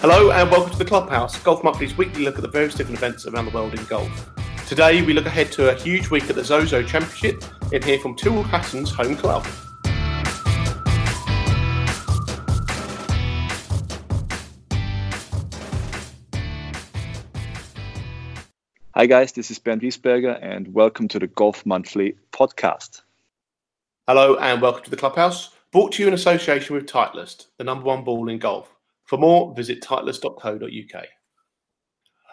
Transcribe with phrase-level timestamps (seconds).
[0.00, 3.26] Hello and welcome to the Clubhouse, Golf Monthly's weekly look at the various different events
[3.26, 4.30] around the world in golf.
[4.68, 8.14] Today we look ahead to a huge week at the Zozo Championship and hear from
[8.14, 9.44] Tyrrell Hatton's home club.
[18.94, 23.02] Hi guys, this is Ben Wiesberger and welcome to the Golf Monthly podcast.
[24.06, 27.84] Hello and welcome to the Clubhouse, brought to you in association with Titleist, the number
[27.84, 28.77] one ball in golf.
[29.08, 31.04] For more, visit titleist.co.uk.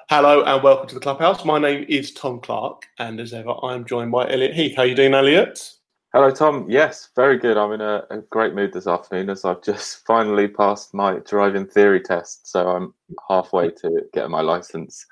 [0.10, 1.46] Hello and welcome to the Clubhouse.
[1.46, 4.76] My name is Tom Clark, and as ever, I am joined by Elliot Heath.
[4.76, 5.72] How are you doing, Elliot?
[6.12, 6.70] Hello, Tom.
[6.70, 7.56] Yes, very good.
[7.56, 11.66] I'm in a, a, great mood this afternoon as I've just finally passed my driving
[11.66, 12.52] theory test.
[12.52, 12.94] So I'm
[13.30, 15.06] halfway to getting my license,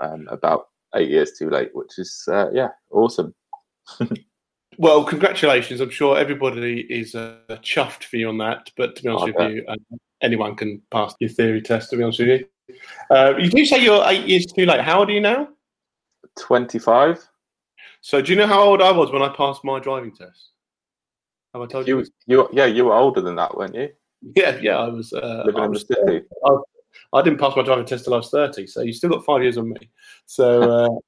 [0.00, 3.34] um, about eight years too late, which is, uh, yeah, awesome.
[4.78, 5.80] well, congratulations.
[5.80, 8.70] I'm sure everybody is uh, chuffed for you on that.
[8.76, 11.90] But to be honest with you, um, anyone can pass your theory test.
[11.90, 12.76] To be honest with you,
[13.10, 14.80] uh, you do say you're eight years too late.
[14.80, 15.48] How old are you now?
[16.38, 17.26] Twenty-five.
[18.00, 20.50] So, do you know how old I was when I passed my driving test?
[21.52, 21.98] Have I told you?
[21.98, 23.90] You, you yeah, you were older than that, weren't you?
[24.36, 25.12] Yeah, yeah, I was.
[25.12, 26.22] Uh, Living I in the city.
[26.44, 26.56] I,
[27.12, 29.42] I, didn't pass my driving test till I was thirty, so you still got five
[29.42, 29.90] years on me.
[30.26, 30.88] So.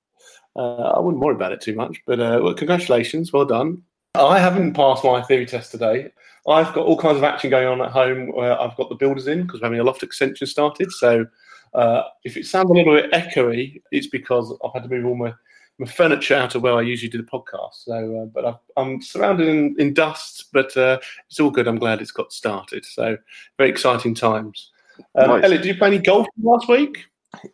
[0.57, 3.83] Uh, uh, I wouldn't worry about it too much, but uh, well, congratulations, well done.
[4.15, 6.11] I haven't passed my theory test today.
[6.49, 9.29] I've got all kinds of action going on at home where I've got the builders
[9.29, 10.91] in because we're having a loft extension started.
[10.91, 11.27] So
[11.75, 15.15] uh, if it sounds a little bit echoey, it's because I've had to move all
[15.15, 15.33] my,
[15.79, 17.85] my furniture out of where I usually do the podcast.
[17.85, 21.69] So, uh, but i am surrounded in, in, dust, but uh, it's all good.
[21.69, 22.85] I'm glad it's got started.
[22.85, 23.17] So
[23.59, 24.71] very exciting times.
[25.15, 25.45] Um, nice.
[25.45, 27.05] Elliot, did you play any golf last week?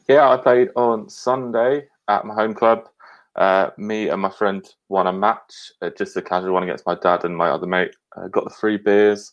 [0.09, 2.89] Yeah, I played on Sunday at my home club.
[3.37, 6.95] Uh, me and my friend won a match, uh, just a casual one against my
[6.95, 7.95] dad and my other mate.
[8.17, 9.33] Uh, got the three beers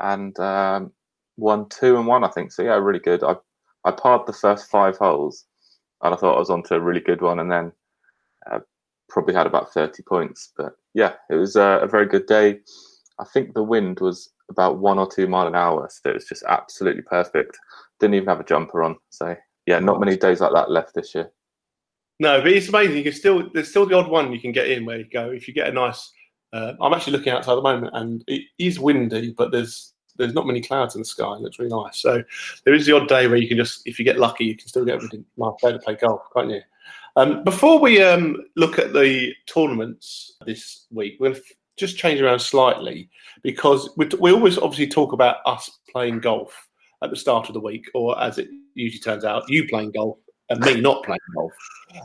[0.00, 0.90] and um,
[1.36, 2.52] won two and one, I think.
[2.52, 3.22] So yeah, really good.
[3.22, 3.36] I
[3.84, 5.44] I parred the first five holes,
[6.02, 7.72] and I thought I was onto a really good one, and then
[8.50, 8.60] uh,
[9.10, 10.52] probably had about thirty points.
[10.56, 12.60] But yeah, it was a, a very good day.
[13.18, 16.26] I think the wind was about one or two mile an hour, so it was
[16.26, 17.58] just absolutely perfect.
[18.00, 19.36] Didn't even have a jumper on, so
[19.66, 21.30] yeah, not many days like that left this year.
[22.20, 22.96] No, but it's amazing.
[22.96, 25.30] You can still there's still the odd one you can get in where you go
[25.30, 26.12] if you get a nice.
[26.52, 30.34] Uh, I'm actually looking outside at the moment, and it is windy, but there's there's
[30.34, 31.34] not many clouds in the sky.
[31.34, 31.98] It looks really nice.
[31.98, 32.22] So
[32.64, 34.68] there is the odd day where you can just, if you get lucky, you can
[34.68, 36.60] still get a nice day to play golf, can't you?
[37.16, 41.34] Um, before we um, look at the tournaments this week, we'll
[41.76, 43.08] just change around slightly
[43.42, 46.68] because we, we always obviously talk about us playing golf
[47.02, 50.18] at the start of the week, or as it usually turns out, you playing golf
[50.50, 51.52] and me not playing golf,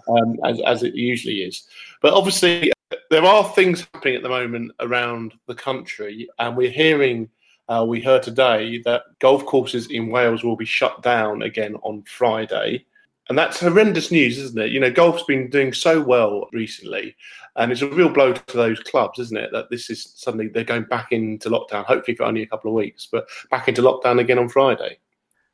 [0.09, 1.67] um, as, as it usually is.
[2.01, 2.71] But obviously,
[3.09, 7.29] there are things happening at the moment around the country, and we're hearing.
[7.67, 12.01] Uh, we heard today that golf courses in Wales will be shut down again on
[12.01, 12.83] Friday.
[13.29, 14.71] And that's horrendous news, isn't it?
[14.71, 17.15] You know, golf's been doing so well recently,
[17.57, 19.51] and it's a real blow to those clubs, isn't it?
[19.51, 22.75] That this is suddenly they're going back into lockdown, hopefully for only a couple of
[22.75, 24.97] weeks, but back into lockdown again on Friday.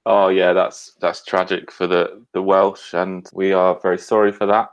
[0.05, 4.45] Oh yeah, that's that's tragic for the the Welsh, and we are very sorry for
[4.45, 4.69] that.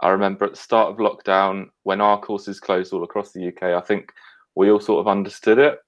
[0.00, 3.62] I remember at the start of lockdown when our courses closed all across the UK.
[3.62, 4.12] I think
[4.56, 5.78] we all sort of understood it,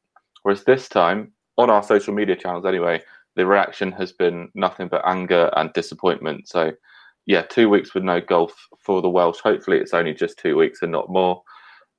[0.43, 3.03] whereas this time on our social media channels anyway,
[3.35, 6.49] the reaction has been nothing but anger and disappointment.
[6.49, 6.73] So
[7.27, 9.41] yeah, two weeks with no golf for the Welsh.
[9.41, 11.43] Hopefully, it's only just two weeks and not more.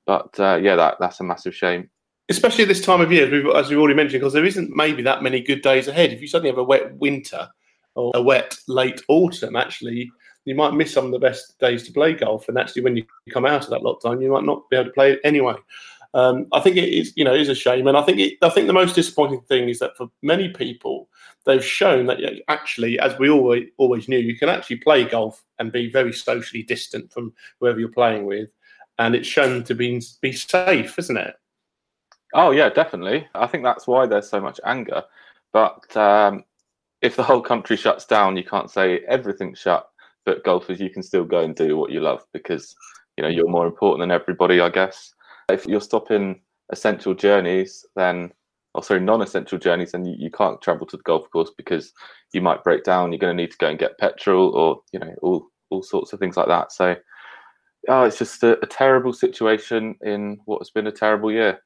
[0.06, 1.90] But uh, yeah, that that's a massive shame
[2.28, 4.74] especially at this time of year, as we've, as we've already mentioned, because there isn't
[4.74, 6.12] maybe that many good days ahead.
[6.12, 7.48] If you suddenly have a wet winter
[7.94, 10.10] or a wet late autumn, actually,
[10.44, 12.48] you might miss some of the best days to play golf.
[12.48, 14.92] And actually, when you come out of that lockdown, you might not be able to
[14.92, 15.54] play it anyway.
[16.14, 18.48] Um, I think it is, you know, is a shame, and I think it, I
[18.48, 21.08] think the most disappointing thing is that for many people,
[21.44, 22.18] they've shown that
[22.48, 26.62] actually, as we always always knew, you can actually play golf and be very socially
[26.62, 28.48] distant from whoever you're playing with,
[28.98, 31.34] and it's shown to be be safe, isn't it?
[32.34, 33.26] Oh yeah, definitely.
[33.34, 35.02] I think that's why there's so much anger.
[35.52, 36.44] But um,
[37.02, 39.88] if the whole country shuts down, you can't say everything's shut.
[40.26, 42.74] But golfers, you can still go and do what you love because
[43.16, 45.14] you know you're more important than everybody, I guess.
[45.50, 48.32] If you're stopping essential journeys, then
[48.74, 51.92] or sorry, non-essential journeys, then you, you can't travel to the golf course because
[52.32, 53.10] you might break down.
[53.10, 56.12] You're going to need to go and get petrol, or you know, all all sorts
[56.12, 56.72] of things like that.
[56.72, 56.94] So,
[57.88, 61.60] oh, it's just a, a terrible situation in what has been a terrible year.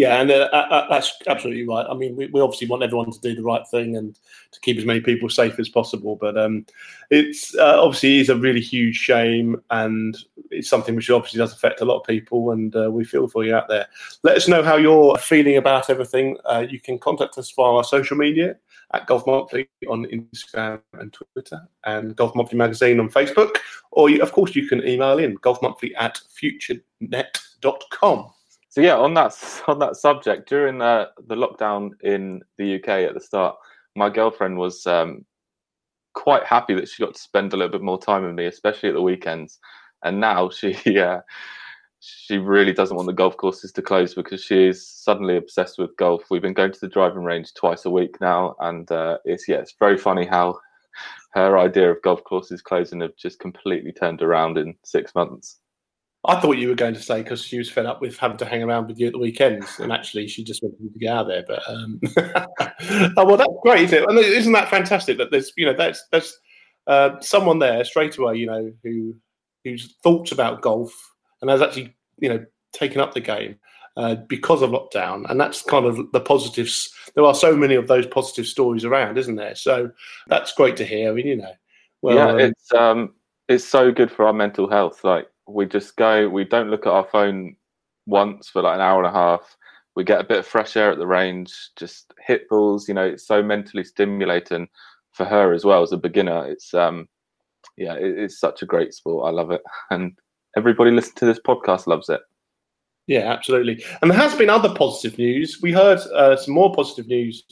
[0.00, 1.84] Yeah, and uh, that's absolutely right.
[1.86, 4.18] I mean, we, we obviously want everyone to do the right thing and
[4.52, 6.16] to keep as many people safe as possible.
[6.16, 6.64] But um,
[7.10, 10.16] it's uh, obviously is a really huge shame, and
[10.50, 12.52] it's something which obviously does affect a lot of people.
[12.52, 13.88] And uh, we feel for you out there.
[14.22, 16.38] Let us know how you're feeling about everything.
[16.46, 18.56] Uh, you can contact us via our social media
[18.94, 23.58] at Golf Monthly on Instagram and Twitter, and Golf Monthly Magazine on Facebook.
[23.90, 28.30] Or, you, of course, you can email in golfmonthly at futurenet.com.
[28.70, 29.36] So yeah, on that
[29.68, 33.56] on that subject, during uh, the lockdown in the UK at the start,
[33.94, 35.26] my girlfriend was um,
[36.14, 38.88] quite happy that she got to spend a little bit more time with me, especially
[38.88, 39.58] at the weekends.
[40.04, 41.20] And now she uh,
[41.98, 45.96] she really doesn't want the golf courses to close because she is suddenly obsessed with
[45.96, 46.22] golf.
[46.30, 49.56] We've been going to the driving range twice a week now, and uh, it's yeah,
[49.56, 50.58] it's very funny how
[51.32, 55.58] her idea of golf courses closing have just completely turned around in six months.
[56.24, 58.44] I thought you were going to say because she was fed up with having to
[58.44, 61.14] hang around with you at the weekends, and actually she just wanted you to get
[61.14, 61.44] out there.
[61.46, 62.00] But um,
[63.16, 64.08] oh well, that's great, isn't it?
[64.08, 66.38] And isn't that fantastic that there's you know that's there's
[66.86, 69.14] uh, someone there straight away, you know, who
[69.64, 70.92] who's thought about golf
[71.40, 73.56] and has actually you know taken up the game
[73.96, 76.92] uh, because of lockdown, and that's kind of the positives.
[77.14, 79.54] There are so many of those positive stories around, isn't there?
[79.54, 79.90] So
[80.28, 81.10] that's great to hear.
[81.10, 81.52] I mean, you know,
[82.02, 83.14] well, yeah, um, it's um,
[83.48, 85.02] it's so good for our mental health.
[85.02, 87.56] Like we just go, we don't look at our phone
[88.06, 89.56] once for like an hour and a half.
[89.96, 92.88] We get a bit of fresh air at the range, just hit balls.
[92.88, 94.68] You know, it's so mentally stimulating
[95.12, 96.46] for her as well as a beginner.
[96.46, 97.08] It's um,
[97.76, 99.28] yeah, it, it's such a great sport.
[99.28, 100.16] I love it, and
[100.56, 102.20] everybody listening to this podcast loves it.
[103.06, 103.84] Yeah, absolutely.
[104.00, 105.58] And there has been other positive news.
[105.60, 107.42] We heard uh, some more positive news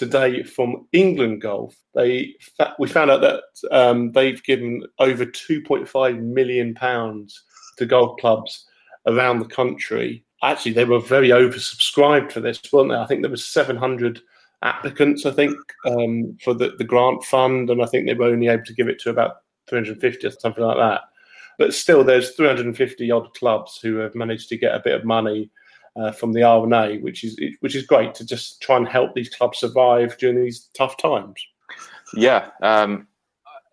[0.00, 1.76] today from England Golf.
[1.94, 2.34] They
[2.78, 7.42] we found out that um, they've given over 2.5 million pounds
[7.76, 8.66] to golf clubs
[9.06, 10.24] around the country.
[10.42, 12.96] Actually, they were very oversubscribed for this, weren't they?
[12.96, 14.20] I think there was 700
[14.62, 15.26] applicants.
[15.26, 15.54] I think
[15.84, 18.88] um, for the, the grant fund, and I think they were only able to give
[18.88, 21.02] it to about 350 or something like that.
[21.58, 25.50] But still, there's 350 odd clubs who have managed to get a bit of money
[25.96, 29.28] uh, from the R&A, which is which is great to just try and help these
[29.28, 31.34] clubs survive during these tough times.
[32.14, 32.50] Yeah.
[32.62, 33.06] Um,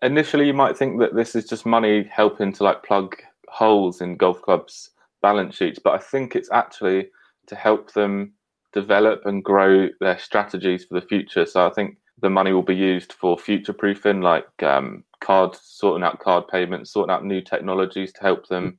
[0.02, 3.16] initially, you might think that this is just money helping to like plug
[3.48, 4.90] holes in golf clubs'
[5.22, 7.08] balance sheets, but I think it's actually
[7.46, 8.32] to help them
[8.72, 11.46] develop and grow their strategies for the future.
[11.46, 16.04] So I think the money will be used for future proofing, like um, card sorting
[16.04, 18.76] out card payments, sorting out new technologies to help them.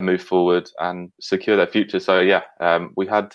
[0.00, 2.00] Move forward and secure their future.
[2.00, 3.34] So yeah, um, we had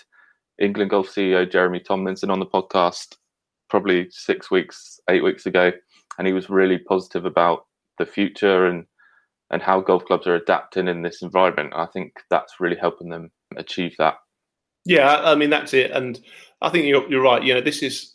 [0.60, 3.16] England Golf CEO Jeremy Tomlinson on the podcast
[3.68, 5.72] probably six weeks, eight weeks ago,
[6.18, 7.66] and he was really positive about
[7.98, 8.86] the future and
[9.50, 11.72] and how golf clubs are adapting in this environment.
[11.74, 14.14] I think that's really helping them achieve that.
[14.84, 16.20] Yeah, I mean that's it, and
[16.60, 17.42] I think you're, you're right.
[17.42, 18.14] You know, this is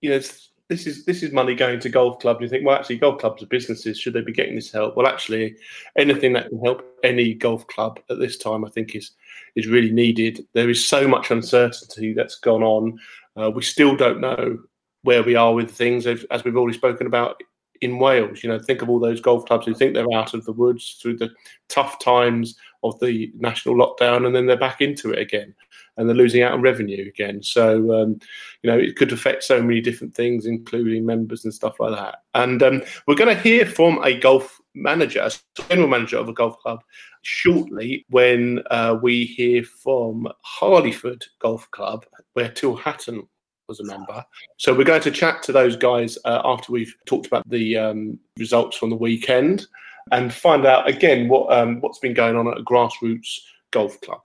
[0.00, 0.20] you know
[0.68, 2.40] this is this is money going to golf clubs.
[2.40, 3.98] You think, well, actually, golf clubs are businesses.
[3.98, 4.96] Should they be getting this help?
[4.96, 5.56] Well, actually,
[5.96, 9.12] anything that can help any golf club at this time, I think, is
[9.54, 10.46] is really needed.
[10.54, 12.98] There is so much uncertainty that's gone on.
[13.36, 14.58] Uh, we still don't know
[15.02, 17.40] where we are with things, as, as we've already spoken about
[17.80, 18.42] in Wales.
[18.42, 20.98] You know, think of all those golf clubs who think they're out of the woods
[21.00, 21.30] through the
[21.68, 22.56] tough times
[22.88, 25.54] of the national lockdown, and then they're back into it again
[25.96, 27.42] and they're losing out on revenue again.
[27.42, 28.18] So, um,
[28.62, 32.22] you know, it could affect so many different things, including members and stuff like that.
[32.34, 36.34] And um, we're going to hear from a golf manager, a general manager of a
[36.34, 36.82] golf club,
[37.22, 42.04] shortly when uh, we hear from Harleyford Golf Club,
[42.34, 43.26] where Tyrrell Hatton
[43.68, 44.24] was a member.
[44.58, 48.18] So we're going to chat to those guys uh, after we've talked about the um,
[48.38, 49.66] results from the weekend
[50.12, 54.20] and find out again what um, what's been going on at a grassroots golf club.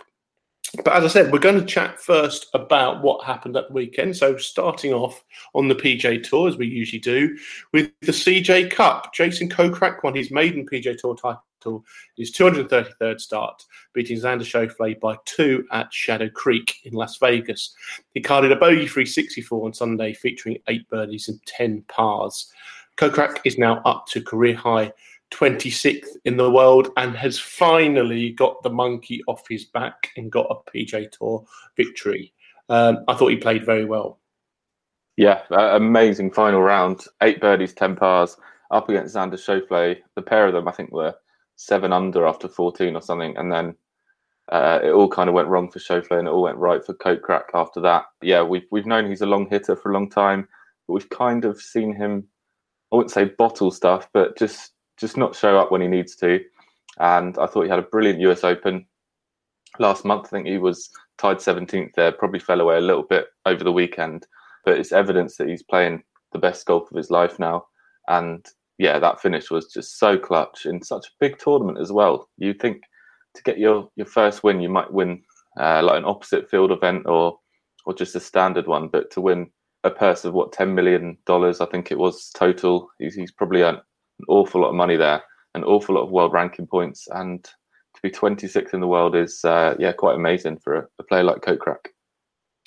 [0.85, 4.15] But as I said, we're going to chat first about what happened at the weekend.
[4.15, 5.23] So, starting off
[5.53, 7.37] on the PGA Tour, as we usually do,
[7.73, 9.13] with the CJ Cup.
[9.13, 11.83] Jason Kokrak won his maiden PGA Tour title,
[12.15, 17.75] his 233rd start, beating Xander Schauffele by two at Shadow Creek in Las Vegas.
[18.13, 22.49] He carded a bogey 364 on Sunday, featuring eight birdies and 10 pars.
[22.97, 24.93] Kokrak is now up to career high
[25.31, 30.47] 26th in the world and has finally got the monkey off his back and got
[30.49, 31.45] a PGA Tour
[31.75, 32.33] victory.
[32.69, 34.19] Um, I thought he played very well.
[35.17, 37.05] Yeah, uh, amazing final round.
[37.21, 38.37] Eight birdies, 10 pars
[38.71, 39.97] up against Xander Schauffele.
[40.15, 41.13] The pair of them, I think, were
[41.55, 43.35] seven under after 14 or something.
[43.37, 43.75] And then
[44.51, 46.93] uh, it all kind of went wrong for Schauffele and it all went right for
[46.93, 48.05] Kokrak after that.
[48.21, 50.47] Yeah, we've, we've known he's a long hitter for a long time,
[50.87, 52.27] but we've kind of seen him,
[52.91, 54.71] I wouldn't say bottle stuff, but just
[55.01, 56.39] just not show up when he needs to.
[56.99, 58.85] And I thought he had a brilliant US Open
[59.79, 60.27] last month.
[60.27, 63.71] I think he was tied 17th there, probably fell away a little bit over the
[63.71, 64.25] weekend,
[64.63, 67.65] but it's evidence that he's playing the best golf of his life now.
[68.07, 68.45] And
[68.77, 72.29] yeah, that finish was just so clutch in such a big tournament as well.
[72.37, 72.83] You think
[73.35, 75.21] to get your, your first win, you might win
[75.59, 77.37] uh, like an opposite field event or
[77.85, 79.49] or just a standard one, but to win
[79.83, 82.89] a purse of what ten million dollars, I think it was total.
[82.99, 83.79] He's, he's probably earned
[84.21, 85.23] an awful lot of money there,
[85.55, 89.43] an awful lot of world ranking points, and to be 26th in the world is
[89.43, 91.87] uh, yeah quite amazing for a, a player like Kokrak.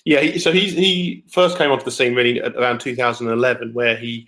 [0.04, 4.26] Yeah, so he he first came onto the scene really around 2011, where he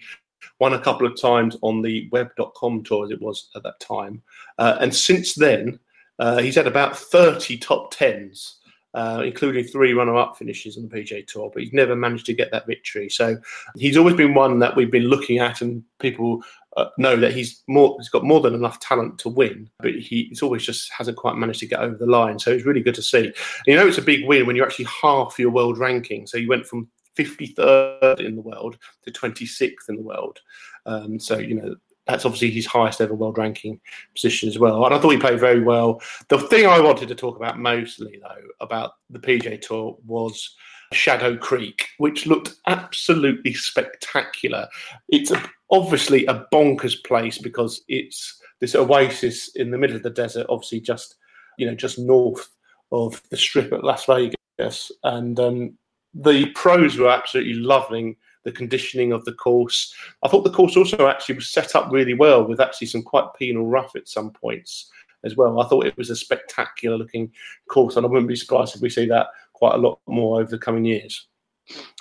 [0.59, 4.23] won a couple of times on the web.com tour as it was at that time,
[4.59, 5.79] uh, and since then
[6.19, 8.59] uh, he's had about 30 top tens
[8.97, 12.51] uh, including three runner-up finishes on the PGA Tour, but he's never managed to get
[12.51, 13.11] that victory.
[13.11, 13.37] So
[13.77, 16.43] he's always been one that we've been looking at, and people
[16.77, 20.29] uh, know that he's more he's got more than enough talent to win, but he
[20.31, 22.39] it's always just hasn't quite managed to get over the line.
[22.39, 23.27] So it's really good to see.
[23.27, 23.35] And
[23.67, 26.27] you know, it's a big win when you're actually half your world ranking.
[26.27, 30.39] So you went from 53rd in the world to 26th in the world.
[30.85, 31.75] Um, so you know
[32.07, 33.81] that's obviously his highest ever world ranking
[34.15, 34.85] position as well.
[34.85, 36.01] And I thought he played very well.
[36.29, 40.55] The thing I wanted to talk about mostly, though, about the PGA Tour was
[40.93, 44.69] Shadow Creek, which looked absolutely spectacular.
[45.09, 50.11] It's a, obviously a bonkers place because it's this oasis in the middle of the
[50.11, 51.17] desert, obviously just
[51.59, 52.49] you know just north
[52.93, 55.77] of the Strip at Las Vegas, and um,
[56.15, 59.93] the pros were absolutely loving the conditioning of the course.
[60.23, 63.27] I thought the course also actually was set up really well with actually some quite
[63.37, 64.91] penal rough at some points
[65.25, 65.61] as well.
[65.61, 67.33] I thought it was a spectacular looking
[67.69, 70.51] course, and I wouldn't be surprised if we see that quite a lot more over
[70.51, 71.27] the coming years.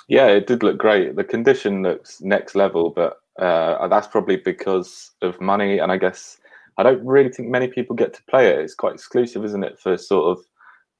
[0.08, 1.16] Yeah, it did look great.
[1.16, 5.78] The condition looks next level, but uh, that's probably because of money.
[5.78, 6.38] And I guess
[6.78, 8.58] I don't really think many people get to play it.
[8.58, 10.44] It's quite exclusive, isn't it, for sort of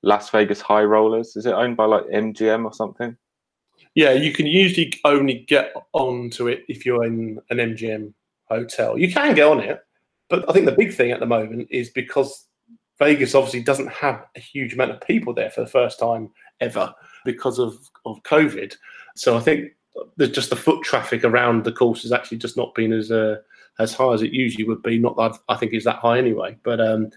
[0.03, 1.37] Las Vegas high rollers?
[1.37, 3.17] Is it owned by like MGM or something?
[3.95, 8.13] Yeah, you can usually only get onto it if you're in an MGM
[8.45, 8.99] hotel.
[8.99, 9.81] You can get on it,
[10.29, 12.47] but I think the big thing at the moment is because
[12.99, 16.95] Vegas obviously doesn't have a huge amount of people there for the first time ever
[17.25, 17.75] because of,
[18.05, 18.75] of COVID.
[19.17, 19.73] So I think
[20.17, 23.37] there's just the foot traffic around the course has actually just not been as uh,
[23.79, 24.99] as high as it usually would be.
[24.99, 27.11] Not that I think is that high anyway, but um,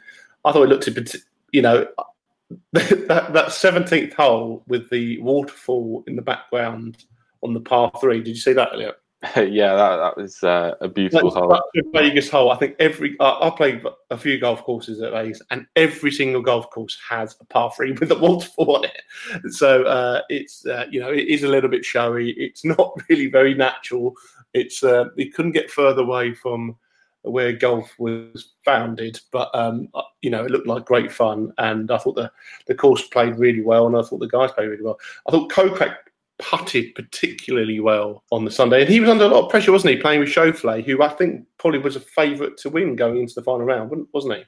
[0.45, 1.15] I thought it looked a bit,
[1.51, 1.87] you know,
[2.73, 7.05] that that seventeenth hole with the waterfall in the background
[7.41, 8.19] on the par three.
[8.19, 8.95] Did you see that, Elliot?
[9.35, 11.53] yeah, that, that was uh, a beautiful hole.
[11.53, 11.61] a
[11.93, 12.51] Vegas hole.
[12.51, 16.41] I think every uh, I played a few golf courses at Vegas, and every single
[16.41, 18.98] golf course has a par three with a waterfall on it.
[19.49, 22.31] So uh, it's uh, you know it is a little bit showy.
[22.31, 24.13] It's not really very natural.
[24.53, 26.75] It's uh, it couldn't get further away from
[27.23, 29.19] where golf was founded.
[29.31, 32.31] But um, uh, you know, it looked like great fun, and I thought the
[32.67, 34.99] the course played really well, and I thought the guys played really well.
[35.27, 35.95] I thought Kokrak
[36.39, 39.93] putted particularly well on the Sunday, and he was under a lot of pressure, wasn't
[39.95, 40.01] he?
[40.01, 43.43] Playing with Schauffele, who I think probably was a favourite to win going into the
[43.43, 44.43] final round, wasn't he?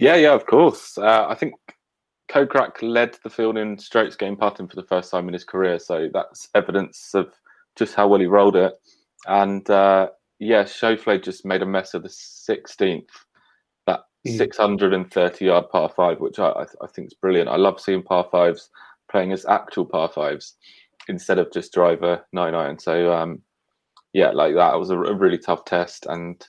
[0.00, 0.96] Yeah, yeah, of course.
[0.96, 1.54] Uh, I think
[2.32, 5.78] Kokrak led the field in strokes gained putting for the first time in his career,
[5.78, 7.32] so that's evidence of
[7.76, 8.72] just how well he rolled it.
[9.26, 10.08] And uh,
[10.38, 13.04] yeah, Schauffele just made a mess of the 16th,
[13.86, 14.36] that mm.
[14.36, 17.50] 630 yard par five, which I, I, I think is brilliant.
[17.50, 18.70] I love seeing par fives
[19.10, 20.54] playing as actual par fives
[21.08, 22.78] instead of just driver nine iron.
[22.78, 23.42] So, um,
[24.14, 26.06] yeah, like that, it was a, a, really tough test.
[26.06, 26.42] And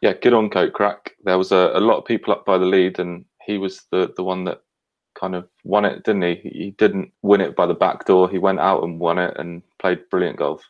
[0.00, 1.10] yeah, good on Kokrak.
[1.24, 4.12] There was a, a lot of people up by the lead, and he was the,
[4.16, 4.62] the one that
[5.20, 6.34] kind of won it, didn't he?
[6.36, 8.30] He didn't win it by the back door.
[8.30, 10.64] He went out and won it and played brilliant golf.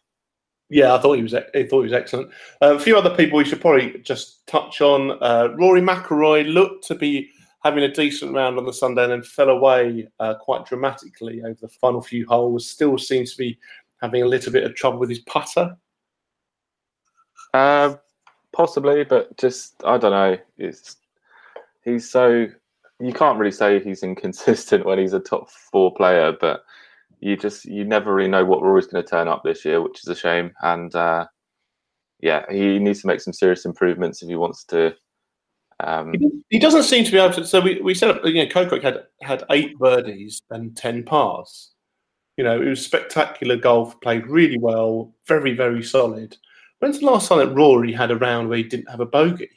[0.69, 1.35] Yeah, I thought he was.
[1.35, 2.31] I thought he was excellent.
[2.63, 5.13] Uh, a few other people we should probably just touch on.
[5.23, 7.31] Uh, Rory McIlroy looked to be
[7.65, 11.59] having a decent round on the Sunday and then fell away uh, quite dramatically over
[11.61, 12.69] the final few holes.
[12.69, 13.59] Still seems to be
[14.01, 15.77] having a little bit of trouble with his putter.
[17.53, 17.97] Uh,
[18.53, 20.39] possibly, but just I don't know.
[20.57, 20.97] It's
[21.85, 22.47] he's so
[23.01, 26.65] you can't really say he's inconsistent when he's a top four player, but
[27.21, 30.01] you just you never really know what Rory's going to turn up this year, which
[30.01, 30.53] is a shame.
[30.63, 31.27] And uh,
[32.21, 34.95] yeah, he needs to make some serious improvements if he wants to.
[35.81, 36.15] Um,
[36.51, 37.47] he doesn't seem to be able to.
[37.47, 38.25] So we, we set up.
[38.25, 41.71] You know, Kokrak had had eight birdies and ten pars.
[42.37, 44.01] You know, it was spectacular golf.
[44.01, 45.15] Played really well.
[45.27, 46.37] Very very solid.
[46.81, 49.51] When's the last time that Rory had a round where he didn't have a bogey?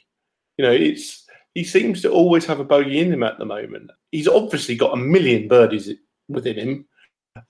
[0.58, 1.23] You know, it's
[1.54, 3.90] he seems to always have a bogey in him at the moment.
[4.12, 5.90] He's obviously got a million birdies
[6.28, 6.84] within him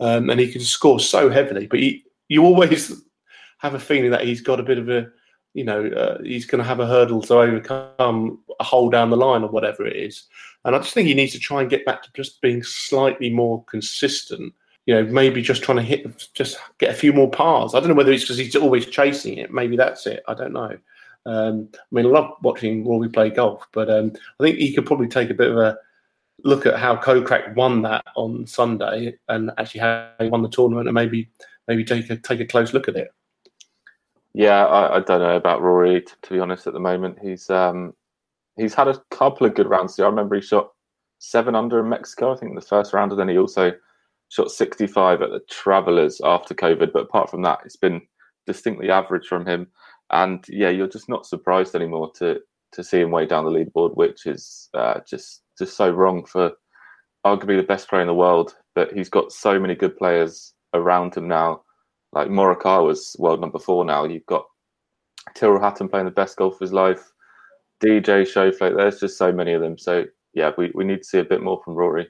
[0.01, 1.67] um, and he can score so heavily.
[1.67, 3.03] But he, you always
[3.59, 5.09] have a feeling that he's got a bit of a
[5.55, 9.17] you know, uh, he's going to have a hurdle to overcome a hole down the
[9.17, 10.25] line or whatever it is.
[10.65, 13.31] And I just think he needs to try and get back to just being slightly
[13.31, 14.53] more consistent.
[14.87, 17.75] You know, maybe just trying to hit, just get a few more pars.
[17.75, 19.53] I don't know whether it's because he's always chasing it.
[19.53, 20.23] Maybe that's it.
[20.29, 20.77] I don't know.
[21.27, 24.87] Um, I mean, I love watching Rory play golf, but um, I think he could
[24.87, 25.79] probably take a bit of a
[26.43, 30.89] look at how Kokrak won that on Sunday and actually how he won the tournament,
[30.89, 31.29] and maybe
[31.69, 33.13] maybe take a take a close look at it.
[34.35, 36.67] Yeah, I, I don't know about Rory to, to, be honest.
[36.67, 37.95] At the moment, he's um,
[38.57, 39.99] he's had a couple of good rounds.
[39.99, 40.73] I remember he shot
[41.19, 43.73] seven under in Mexico, I think, in the first round, and then he also
[44.29, 46.93] shot 65 at the Travelers after COVID.
[46.93, 48.03] But apart from that, it's been
[48.47, 49.69] distinctly average from him.
[50.11, 52.41] And yeah, you're just not surprised anymore to
[52.73, 56.53] to see him way down the leaderboard, which is uh, just just so wrong for
[57.25, 58.55] arguably the best player in the world.
[58.75, 61.63] But he's got so many good players around him now
[62.15, 64.05] like Morikawa's world number four now.
[64.05, 64.47] You've got
[65.35, 67.13] Tyrrell Hatton playing the best golf of his life.
[67.83, 68.77] DJ Schauffele.
[68.77, 69.77] There's just so many of them.
[69.77, 72.09] So yeah, we, we need to see a bit more from Rory.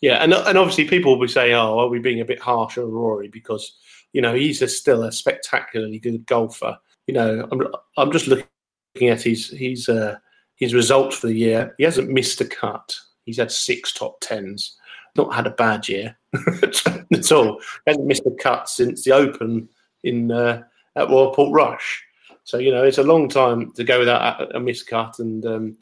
[0.00, 2.78] Yeah, and and obviously people will be saying, "Oh, are we being a bit harsh
[2.78, 3.76] on Rory?" Because
[4.12, 6.76] you know he's a, still a spectacularly good golfer.
[7.06, 10.16] You know, I'm I'm just looking at his his uh,
[10.56, 11.74] his results for the year.
[11.78, 12.96] He hasn't missed a cut.
[13.24, 14.76] He's had six top tens
[15.16, 16.16] not had a bad year
[16.62, 17.60] at all.
[17.60, 19.68] He Hasn't missed a cut since the Open
[20.02, 20.62] in uh,
[20.96, 22.00] at Royal Portrush.
[22.44, 25.76] So you know it's a long time to go without a, a miscut, and um,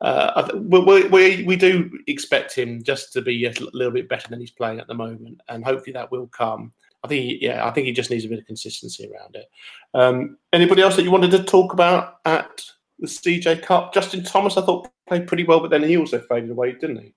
[0.00, 4.40] uh, we, we, we do expect him just to be a little bit better than
[4.40, 6.72] he's playing at the moment, and hopefully that will come.
[7.04, 9.46] I think, yeah, I think he just needs a bit of consistency around it.
[9.92, 12.64] Um, anybody else that you wanted to talk about at
[12.98, 13.92] the CJ Cup?
[13.92, 17.14] Justin Thomas, I thought played pretty well, but then he also faded away, didn't he?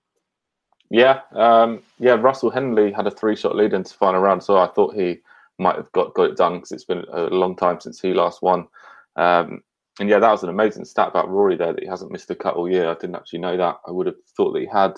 [0.90, 2.12] Yeah, um, yeah.
[2.12, 5.20] Russell Henley had a three-shot lead into final round, so I thought he
[5.58, 8.42] might have got, got it done because it's been a long time since he last
[8.42, 8.68] won.
[9.16, 9.62] Um,
[10.00, 12.34] and yeah, that was an amazing stat about Rory there that he hasn't missed a
[12.34, 12.90] cut all year.
[12.90, 13.76] I didn't actually know that.
[13.86, 14.94] I would have thought that he had.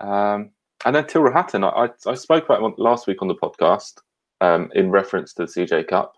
[0.00, 0.50] Um,
[0.84, 4.00] and then Tyrrell Hatton, I, I, I, spoke about him last week on the podcast
[4.40, 6.14] um, in reference to the CJ Cup.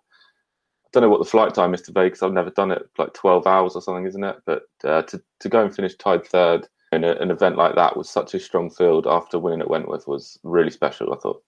[0.87, 2.23] I don't know what the flight time is to Vegas.
[2.23, 4.37] I've never done it, like 12 hours or something, isn't it?
[4.45, 7.97] But uh, to, to go and finish tied third in a, an event like that
[7.97, 11.13] with such a strong field after winning at Wentworth was really special.
[11.13, 11.43] I thought.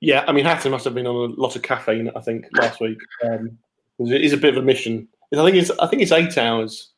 [0.00, 2.10] Yeah, I mean Hatton must have been on a lot of caffeine.
[2.14, 3.58] I think last week um,
[3.98, 5.08] it is a bit of a mission.
[5.32, 6.92] I think it's I think it's eight hours.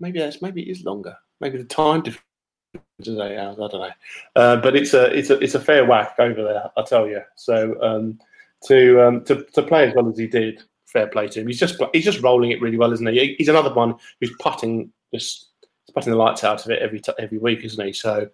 [0.00, 1.16] Maybe that's maybe it is longer.
[1.40, 2.26] Maybe the time difference
[2.74, 3.58] eight hours.
[3.58, 3.90] I don't know.
[4.36, 6.70] Uh, but it's a it's a it's a fair whack over there.
[6.76, 7.20] I tell you.
[7.36, 8.18] So um,
[8.64, 11.46] to um, to to play as well as he did, fair play to him.
[11.46, 13.34] He's just he's just rolling it really well, isn't he?
[13.38, 15.48] He's another one who's putting just
[15.94, 17.92] putting the lights out of it every t- every week, isn't he?
[17.92, 18.28] So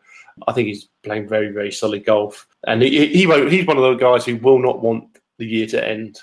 [0.47, 3.27] I think he's playing very very solid golf, and he, he.
[3.49, 6.19] He's one of those guys who will not want the year to end.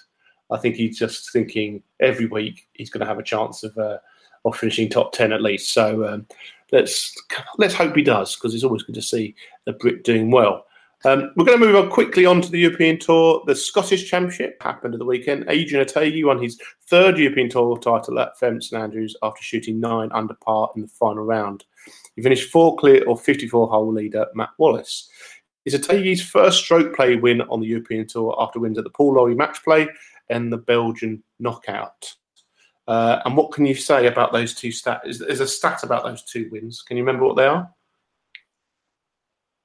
[0.52, 3.98] I think he's just thinking every week he's going to have a chance of uh,
[4.46, 5.74] of finishing top ten at least.
[5.74, 6.28] So um,
[6.72, 7.14] let's
[7.58, 9.36] let's hope he does because it's always good to see
[9.68, 10.66] a Brit doing well.
[11.04, 13.44] Um, we're going to move on quickly on to the European Tour.
[13.46, 15.46] The Scottish Championship happened at the weekend.
[15.50, 20.10] Adrian Otaegui won his third European Tour title at Fairmont St Andrews after shooting nine
[20.14, 21.64] under par in the final round.
[22.16, 25.08] He finished four clear of 54 hole leader Matt Wallace.
[25.66, 29.14] It's Otaegui's first stroke play win on the European Tour after wins at the Paul
[29.14, 29.88] Lawrie match play
[30.30, 32.16] and the Belgian knockout.
[32.88, 35.08] Uh, and what can you say about those two stats?
[35.08, 36.82] Is there's a stat about those two wins?
[36.82, 37.70] Can you remember what they are?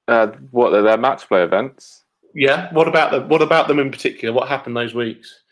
[0.09, 2.05] Uh, what are their match play events?
[2.35, 2.73] Yeah.
[2.73, 3.29] What about them?
[3.29, 4.35] What about them in particular?
[4.35, 5.43] What happened those weeks?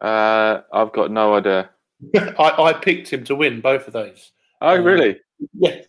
[0.00, 1.70] Uh, I've got no idea.
[2.16, 4.32] I, I picked him to win both of those.
[4.60, 5.18] Oh, um, really?
[5.54, 5.80] Yeah,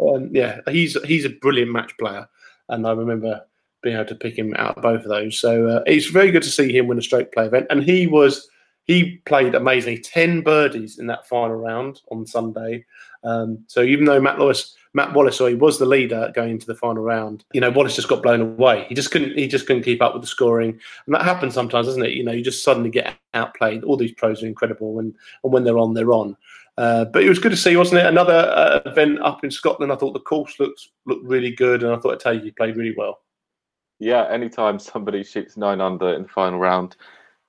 [0.00, 0.58] um, yeah.
[0.68, 2.26] He's he's a brilliant match player,
[2.68, 3.40] and I remember
[3.84, 5.38] being able to pick him out of both of those.
[5.38, 8.08] So uh, it's very good to see him win a stroke play event, and he
[8.08, 8.48] was
[8.84, 10.00] he played amazingly.
[10.00, 12.84] Ten birdies in that final round on Sunday.
[13.22, 16.66] Um, so even though Matt Lewis Matt Wallace, or he was the leader going into
[16.66, 17.44] the final round.
[17.52, 18.86] You know, Wallace just got blown away.
[18.88, 19.36] He just couldn't.
[19.36, 22.12] He just couldn't keep up with the scoring, and that happens sometimes, doesn't it?
[22.12, 23.82] You know, you just suddenly get outplayed.
[23.82, 26.36] All these pros are incredible, when and when they're on, they're on.
[26.78, 28.06] Uh, but it was good to see, wasn't it?
[28.06, 29.92] Another uh, event up in Scotland.
[29.92, 32.52] I thought the course looked looked really good, and I thought I'd tell you, you
[32.52, 33.20] played really well.
[33.98, 36.96] Yeah, anytime somebody shoots nine under in the final round,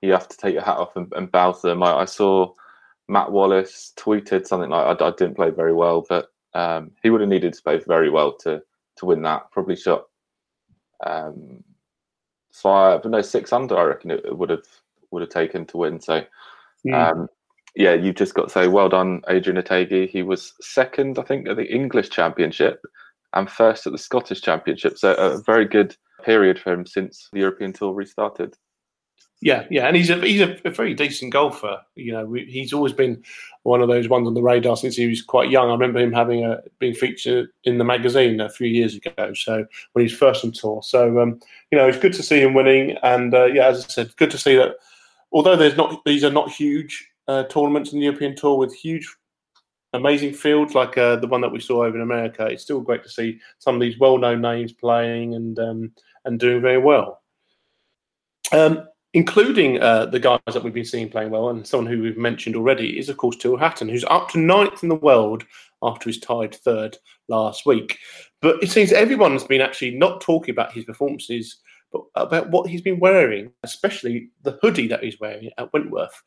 [0.02, 1.82] you have to take your hat off and, and bow to them.
[1.82, 2.52] I, I saw
[3.08, 7.20] Matt Wallace tweeted something like, I, I, didn't play very well, but um, he would
[7.20, 8.62] have needed to play very well to
[8.96, 9.50] to win that.
[9.50, 10.06] Probably shot
[11.04, 11.62] um,
[12.52, 13.76] five, no six under.
[13.76, 14.66] I reckon it would have
[15.10, 16.00] would have taken to win.
[16.00, 16.24] So,
[16.86, 16.94] mm.
[16.94, 17.28] um,
[17.74, 20.08] yeah, you've just got to say well done, Adrian Otaegui.
[20.08, 22.80] He was second, I think, at the English Championship
[23.34, 24.98] and first at the Scottish Championship.
[24.98, 28.56] So a very good period for him since the European Tour restarted.
[29.46, 31.80] Yeah, yeah, and he's a he's a, a very decent golfer.
[31.94, 33.22] You know, we, he's always been
[33.62, 35.68] one of those ones on the radar since he was quite young.
[35.68, 39.34] I remember him having a being featured in the magazine a few years ago.
[39.34, 41.38] So when he was first on tour, so um,
[41.70, 42.96] you know, it's good to see him winning.
[43.04, 44.78] And uh, yeah, as I said, good to see that.
[45.30, 49.08] Although there's not these are not huge uh, tournaments in the European Tour with huge,
[49.92, 52.46] amazing fields like uh, the one that we saw over in America.
[52.46, 55.92] It's still great to see some of these well-known names playing and um,
[56.24, 57.22] and doing very well.
[58.50, 62.18] Um, including uh, the guys that we've been seeing playing well, and someone who we've
[62.18, 65.44] mentioned already is, of course, Tyrrell Hatton, who's up to ninth in the world
[65.82, 66.96] after he's tied third
[67.28, 67.98] last week.
[68.42, 71.58] But it seems everyone's been actually not talking about his performances,
[71.92, 76.22] but about what he's been wearing, especially the hoodie that he's wearing at Wentworth.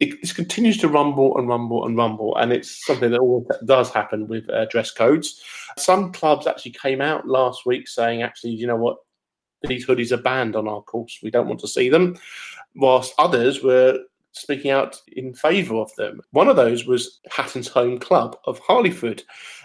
[0.00, 3.90] It, this continues to rumble and rumble and rumble, and it's something that always does
[3.90, 5.42] happen with uh, dress codes.
[5.76, 8.98] Some clubs actually came out last week saying, actually, you know what,
[9.62, 11.18] these hoodies are banned on our course.
[11.22, 12.16] We don't want to see them.
[12.74, 14.00] Whilst others were
[14.32, 16.20] speaking out in favour of them.
[16.30, 19.22] One of those was Hatton's home club of Harleyford.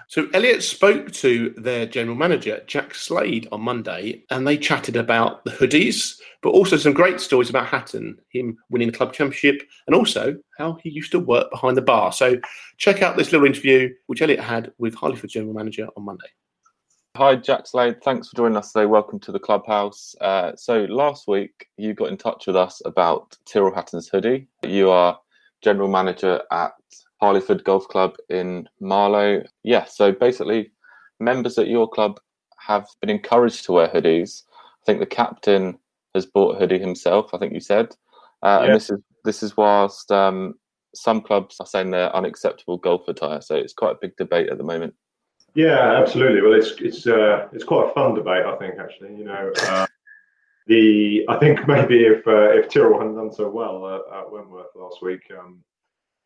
[0.07, 5.43] So Elliot spoke to their general manager, Jack Slade, on Monday, and they chatted about
[5.45, 9.95] the hoodies, but also some great stories about Hatton, him winning the club championship, and
[9.95, 12.11] also how he used to work behind the bar.
[12.11, 12.37] So
[12.77, 16.27] check out this little interview which Elliot had with Harleyford general manager on Monday.
[17.15, 18.01] Hi, Jack Slade.
[18.01, 18.87] Thanks for joining us today.
[18.87, 20.15] Welcome to the clubhouse.
[20.19, 24.47] Uh, so, last week you got in touch with us about Tyrrell Hatton's hoodie.
[24.63, 25.19] You are
[25.61, 26.71] general manager at
[27.21, 29.43] Harleyford Golf Club in Marlow.
[29.61, 30.71] Yeah, so basically,
[31.19, 32.19] members at your club
[32.57, 34.41] have been encouraged to wear hoodies.
[34.81, 35.77] I think the captain
[36.15, 37.31] has bought a hoodie himself.
[37.31, 37.95] I think you said,
[38.41, 38.65] uh, yeah.
[38.65, 40.55] and this is this is whilst um,
[40.95, 43.41] some clubs are saying they're unacceptable golf attire.
[43.41, 44.95] So it's quite a big debate at the moment.
[45.55, 46.41] Yeah, absolutely.
[46.41, 48.79] Well, it's it's uh, it's quite a fun debate, I think.
[48.79, 49.85] Actually, you know, uh,
[50.67, 54.75] the I think maybe if uh, if Tyrrell hadn't done so well uh, at Wentworth
[54.75, 55.63] last week, um,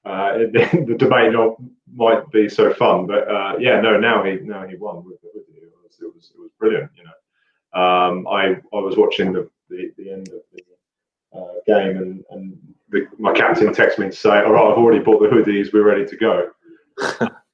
[0.06, 0.54] uh, it,
[0.88, 1.58] the debate not
[1.94, 3.06] might be so fun.
[3.06, 5.64] But uh, yeah, no, now he now he won with, with you.
[5.64, 6.90] It was, it was it was brilliant.
[6.96, 11.98] You know, um, I I was watching the the, the end of the uh, game
[11.98, 12.58] and and
[12.90, 15.74] the, my captain texted me to say, "All right, I've already bought the hoodies.
[15.74, 16.52] We're ready to go."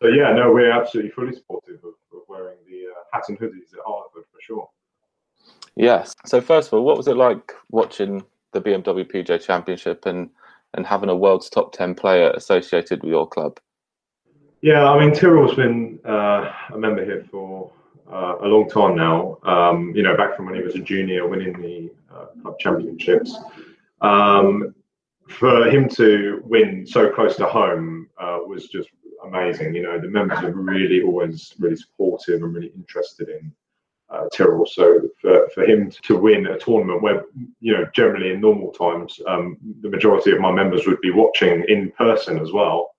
[0.00, 3.72] So yeah, no, we're absolutely fully supportive of, of wearing the uh, hats and hoodies
[3.72, 4.70] at Harleyford for sure.
[5.76, 6.14] Yes.
[6.26, 10.30] So first of all, what was it like watching the BMW PGA Championship and
[10.74, 13.58] and having a world's top ten player associated with your club?
[14.60, 17.70] Yeah, I mean Tyrrell's been uh, a member here for
[18.10, 19.38] uh, a long time now.
[19.44, 23.36] Um, you know, back from when he was a junior, winning the uh, club championships.
[24.00, 24.74] Um,
[25.28, 28.88] for him to win so close to home uh, was just
[29.28, 29.74] amazing.
[29.74, 33.52] You know, the members are really always really supportive and really interested in
[34.10, 34.66] uh, Tyrrell.
[34.66, 37.24] So for, for him to win a tournament where,
[37.60, 41.64] you know, generally in normal times, um, the majority of my members would be watching
[41.68, 42.94] in person as well.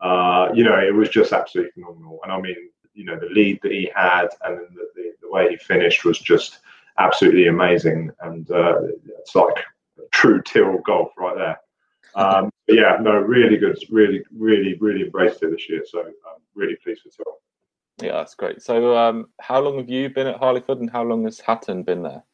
[0.00, 2.20] Uh, you know, it was just absolutely phenomenal.
[2.22, 2.56] And I mean,
[2.94, 6.18] you know, the lead that he had and the, the, the way he finished was
[6.18, 6.60] just
[6.98, 8.10] absolutely amazing.
[8.20, 8.82] And uh,
[9.18, 9.56] it's like
[10.12, 11.58] true Tyrrell golf right there.
[12.16, 13.76] Um, yeah, no, really good.
[13.90, 15.82] Really, really, really embraced it this year.
[15.86, 17.26] So I'm really pleased with it.
[18.04, 18.60] Yeah, that's great.
[18.60, 22.02] So, um, how long have you been at Harleyford, and how long has Hatton been
[22.02, 22.24] there?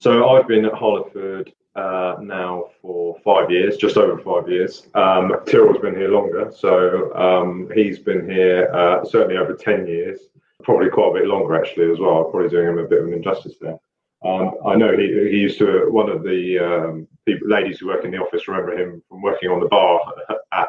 [0.00, 4.86] So I've been at Harleyford uh, now for five years, just over five years.
[4.94, 10.20] Um, Tyrrell's been here longer, so um, he's been here uh, certainly over ten years,
[10.62, 12.24] probably quite a bit longer actually as well.
[12.24, 13.78] I'm probably doing him a bit of an injustice there.
[14.24, 18.04] Um, I know he, he used to one of the um, people, ladies who work
[18.04, 20.00] in the office remember him from working on the bar
[20.52, 20.68] at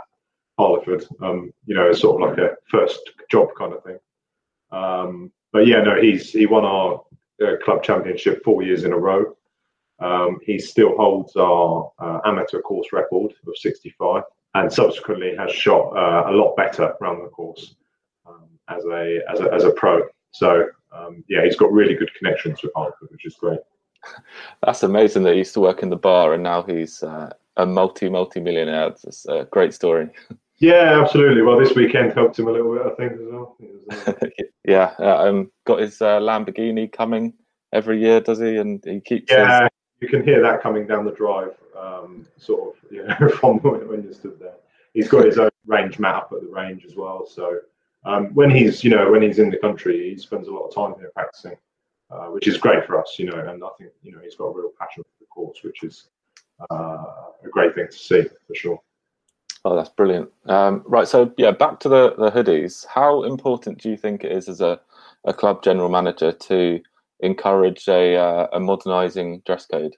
[0.58, 1.06] Harleyford.
[1.22, 3.00] Um, you know, sort of like a first
[3.32, 4.00] job kind of thing.
[4.72, 7.02] Um, but yeah, no, he's he won our
[7.44, 9.36] uh, club championship four years in a row.
[10.00, 14.24] Um, he still holds our uh, amateur course record of 65,
[14.56, 17.76] and subsequently has shot uh, a lot better around the course
[18.28, 20.04] um, as a as a as a pro.
[20.32, 23.60] So um, yeah, he's got really good connections with Harleyford, which is great.
[24.64, 27.66] That's amazing that he used to work in the bar and now he's uh, a
[27.66, 28.88] multi multi millionaire.
[28.88, 30.10] It's a great story.
[30.60, 31.42] Yeah, absolutely.
[31.42, 33.56] Well, this weekend helped him a little bit, I think, as well.
[33.60, 34.14] Was, uh...
[34.66, 37.34] yeah, uh, um, got his uh, Lamborghini coming
[37.72, 38.58] every year, does he?
[38.58, 39.32] And he keeps.
[39.32, 39.70] Yeah, his...
[40.02, 44.04] you can hear that coming down the drive, um, sort of, you know, from when
[44.04, 44.56] you stood there.
[44.94, 47.60] He's got his own range map at the range as well, so
[48.04, 50.76] um, when he's, you know, when he's in the country, he spends a lot of
[50.76, 51.56] time here practicing,
[52.12, 53.38] uh, which is great for us, you know.
[53.38, 56.10] And I think, you know, he's got a real passion for the course, which is
[56.72, 56.76] uh,
[57.44, 58.82] a great thing to see for sure.
[59.66, 60.30] Oh, that's brilliant.
[60.46, 62.86] Um, right, so yeah, back to the, the hoodies.
[62.88, 64.80] How important do you think it is as a,
[65.26, 66.80] a club general manager to
[67.20, 69.96] encourage a, uh, a modernising dress code?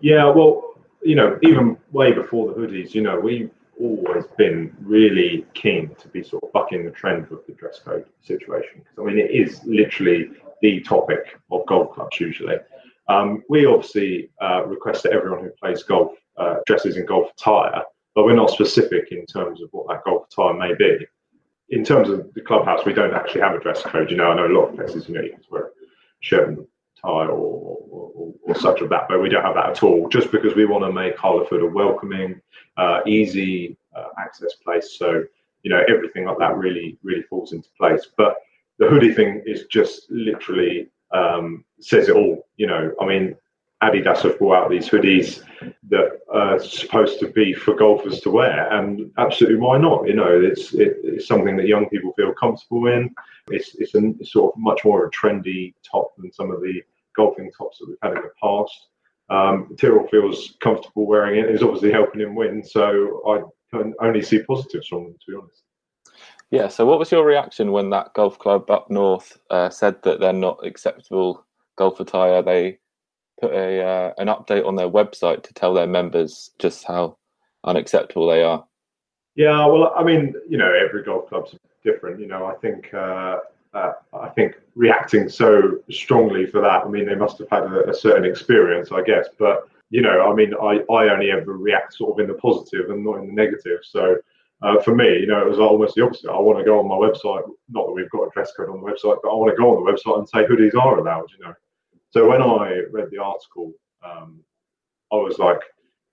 [0.00, 5.46] Yeah, well, you know, even way before the hoodies, you know, we've always been really
[5.54, 8.78] keen to be sort of bucking the trend with the dress code situation.
[8.78, 10.30] Because I mean, it is literally
[10.60, 12.56] the topic of golf clubs usually.
[13.08, 17.82] Um, we obviously uh, request that everyone who plays golf uh, dresses in golf attire,
[18.14, 21.06] but we're not specific in terms of what that golf attire may be.
[21.70, 24.10] In terms of the clubhouse, we don't actually have a dress code.
[24.10, 25.70] You know, I know a lot of places, you know, you can wear a
[26.20, 26.66] shirt and
[27.04, 30.08] tie or, or, or, such of that, but we don't have that at all.
[30.08, 32.40] Just because we want to make Harleyford a welcoming,
[32.76, 35.24] uh, easy uh, access place, so
[35.62, 38.08] you know everything like that really really falls into place.
[38.16, 38.36] But
[38.78, 42.46] the hoodie thing is just literally um, says it all.
[42.56, 43.36] You know, I mean,
[43.82, 45.42] Adidas have brought out these hoodies
[45.88, 50.06] that are supposed to be for golfers to wear, and absolutely why not?
[50.06, 53.14] You know, it's it, it's something that young people feel comfortable in.
[53.48, 56.80] It's it's a sort of much more a trendy top than some of the
[57.16, 58.88] golfing tops that we've had in the past.
[59.30, 61.48] Um, Tyrrell feels comfortable wearing it.
[61.48, 63.42] It's obviously helping him win, so I
[63.74, 65.62] can only see positives from them, to be honest.
[66.50, 66.68] Yeah.
[66.68, 70.34] So, what was your reaction when that golf club up north uh, said that they're
[70.34, 71.46] not acceptable
[71.76, 72.42] golf attire?
[72.42, 72.78] They
[73.40, 77.16] put a uh, an update on their website to tell their members just how
[77.64, 78.66] unacceptable they are.
[79.34, 79.64] Yeah.
[79.64, 82.20] Well, I mean, you know, every golf club's different.
[82.20, 83.38] You know, I think uh,
[83.74, 86.84] uh, I think reacting so strongly for that.
[86.84, 89.28] I mean, they must have had a, a, certain experience, I guess.
[89.38, 92.90] But you know, I mean, I, I only ever react sort of in the positive
[92.90, 93.80] and not in the negative.
[93.82, 94.16] So
[94.62, 96.30] uh, for me, you know, it was almost the opposite.
[96.30, 97.48] I want to go on my website.
[97.70, 99.76] Not that we've got a dress code on the website, but I want to go
[99.76, 101.30] on the website and say hoodies are allowed.
[101.38, 101.54] You know.
[102.10, 103.72] So when I read the article,
[104.04, 104.40] um,
[105.12, 105.60] I was like,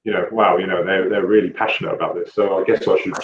[0.06, 2.34] you know, wow, you know, they're they're really passionate about this.
[2.34, 3.16] So I guess I should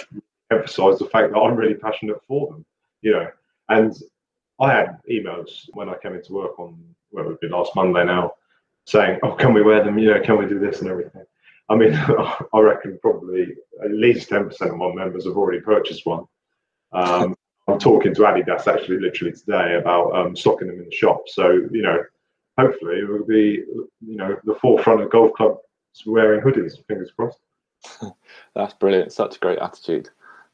[0.50, 2.64] emphasise the fact that I'm really passionate for them.
[3.02, 3.28] You know,
[3.68, 3.96] and
[4.60, 6.78] I had emails when I came into work on
[7.10, 8.34] well, it would be last Monday now,
[8.84, 9.98] saying, "Oh, can we wear them?
[9.98, 11.24] You know, can we do this and everything?"
[11.68, 11.94] I mean,
[12.54, 16.24] I reckon probably at least ten percent of my members have already purchased one.
[16.92, 17.34] Um,
[17.68, 21.22] I'm talking to Adidas actually, literally today about um, stocking them in the shop.
[21.26, 22.02] So you know,
[22.58, 23.64] hopefully it will be
[24.06, 25.60] you know the forefront of golf clubs
[26.06, 26.84] wearing hoodies.
[26.86, 27.40] Fingers crossed.
[28.54, 29.12] That's brilliant.
[29.12, 30.10] Such a great attitude.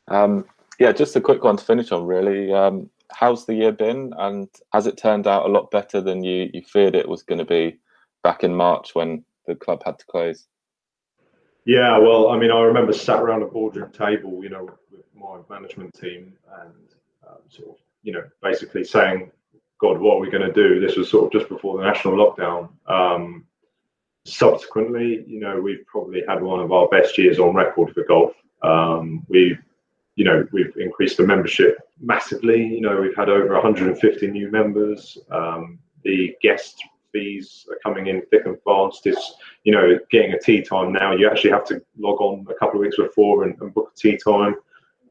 [0.08, 0.44] Um,
[0.78, 2.52] yeah, just a quick one to finish on, really.
[2.52, 6.50] Um, how's the year been, and has it turned out a lot better than you
[6.52, 7.78] you feared it was going to be
[8.22, 10.46] back in March when the club had to close?
[11.64, 15.38] Yeah, well, I mean, I remember sat around a boardroom table, you know, with my
[15.48, 16.88] management team, and
[17.28, 19.30] um, sort of, you know, basically saying,
[19.80, 22.14] "God, what are we going to do?" This was sort of just before the national
[22.14, 22.70] lockdown.
[22.86, 23.44] Um,
[24.24, 28.32] subsequently, you know, we've probably had one of our best years on record for golf.
[28.62, 29.58] Um, we've
[30.16, 32.66] you know, we've increased the membership massively.
[32.66, 35.16] You know, we've had over 150 new members.
[35.30, 39.06] Um, the guest fees are coming in thick and fast.
[39.06, 39.34] It's,
[39.64, 41.14] you know, getting a tee time now.
[41.14, 43.98] You actually have to log on a couple of weeks before and, and book a
[43.98, 44.56] tee time,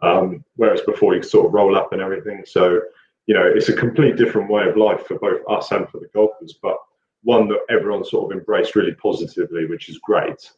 [0.02, 2.44] um, whereas before you sort of roll up and everything.
[2.46, 2.82] So,
[3.28, 6.10] you know, it's a complete different way of life for both us and for the
[6.14, 6.78] golfers, but
[7.24, 10.52] one that everyone sort of embraced really positively, which is great.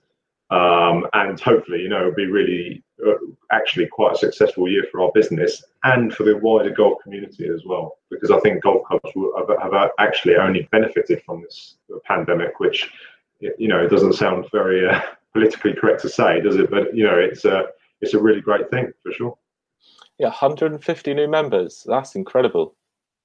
[0.49, 2.83] Um, and hopefully, you know, it'll be really
[3.51, 7.63] actually quite a successful year for our business and for the wider golf community as
[7.65, 7.97] well.
[8.09, 9.11] Because I think golf clubs
[9.61, 12.89] have, actually only benefited from this pandemic, which
[13.39, 15.01] you know it doesn't sound very uh,
[15.33, 16.69] politically correct to say, does it?
[16.69, 17.67] But you know, it's a
[18.01, 19.37] it's a really great thing for sure.
[20.19, 21.85] Yeah, 150 new members.
[21.87, 22.75] That's incredible.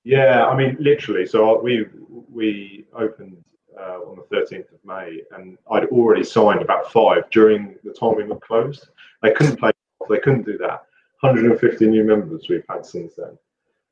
[0.05, 1.27] Yeah, I mean, literally.
[1.27, 1.87] So we
[2.33, 3.45] we opened
[3.79, 8.17] uh, on the 13th of May, and I'd already signed about five during the time
[8.17, 8.89] we were closed.
[9.23, 10.85] They couldn't play, golf, they couldn't do that.
[11.21, 13.37] 150 new members we've had since then.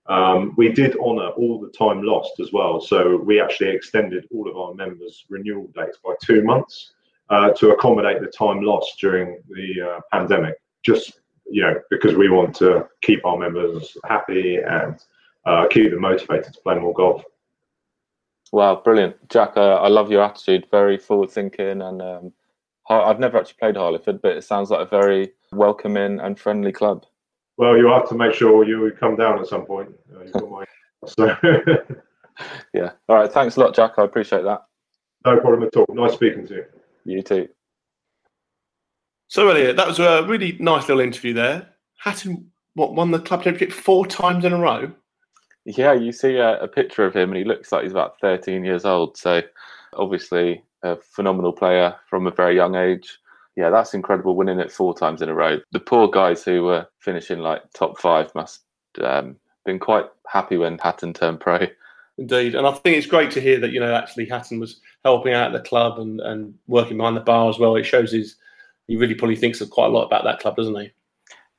[0.09, 4.49] Um, we did honour all the time lost as well, so we actually extended all
[4.49, 6.93] of our members' renewal dates by two months
[7.31, 10.55] uh, to accommodate the time lost during the uh, pandemic.
[10.85, 14.99] Just you know, because we want to keep our members happy and
[15.45, 17.23] uh, keep them motivated to play more golf.
[18.57, 19.55] Wow, brilliant, Jack!
[19.55, 20.67] Uh, I love your attitude.
[20.71, 22.33] Very forward thinking, and um,
[22.89, 27.05] I've never actually played Harleyford, but it sounds like a very welcoming and friendly club.
[27.59, 29.91] Well, you have to make sure you come down at some point.
[30.11, 30.65] Uh, my...
[31.07, 31.37] so.
[32.73, 32.93] yeah.
[33.11, 33.31] All right.
[33.31, 33.99] Thanks a lot, Jack.
[33.99, 34.63] I appreciate that.
[35.27, 35.95] No problem at all.
[35.95, 36.65] Nice speaking to you.
[37.05, 37.49] You too.
[39.29, 41.69] So, Elliot, that was a really nice little interview there.
[41.99, 44.93] Hatton what won the club championship four times in a row.
[45.67, 48.65] Yeah, you see a, a, picture of him, and he looks like he's about 13
[48.65, 49.17] years old.
[49.17, 49.43] So,
[49.95, 53.19] obviously, a phenomenal player from a very young age.
[53.57, 55.59] Yeah, that's incredible, winning it four times in a row.
[55.73, 58.61] The poor guys who were finishing like top five must
[59.03, 61.67] um, been quite happy when Hatton turned pro.
[62.17, 65.35] Indeed, and I think it's great to hear that you know actually Hatton was helping
[65.35, 67.77] out the club and, and working behind the bar as well.
[67.77, 68.37] It shows his
[68.87, 70.93] he really probably thinks of quite a lot about that club, doesn't he?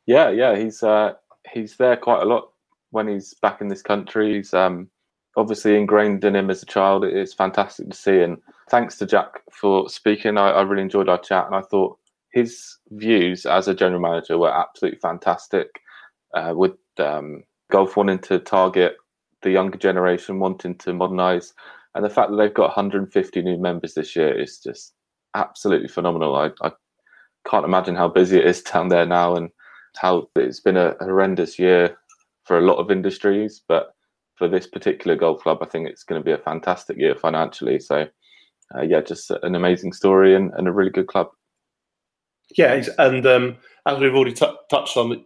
[0.06, 1.14] Yeah, yeah, he's uh,
[1.52, 2.52] he's there quite a lot
[2.98, 4.38] when he's back in this country.
[4.38, 4.90] He's um,
[5.38, 7.06] obviously ingrained in him as a child.
[7.06, 8.38] It's fantastic to see, and
[8.72, 10.38] thanks to Jack for speaking.
[10.38, 12.00] I, I really enjoyed our chat, and I thought
[12.34, 15.68] his views as a general manager were absolutely fantastic.
[16.34, 18.98] Uh, with um, golf wanting to target
[19.44, 21.54] the younger generation, wanting to modernise,
[21.94, 24.94] and the fact that they've got 150 new members this year is just
[25.36, 26.36] absolutely phenomenal.
[26.36, 26.72] I, I
[27.48, 29.52] can't imagine how busy it is down there now, and
[29.98, 31.96] how it's been a horrendous year
[32.48, 33.94] for a lot of industries, but
[34.36, 37.80] for this particular golf club, I think it's going to be a fantastic year financially.
[37.80, 38.08] So,
[38.76, 41.30] uh, yeah, just an amazing story and, and, a really good club.
[42.56, 45.26] Yeah, and um, as we've already t- touched on,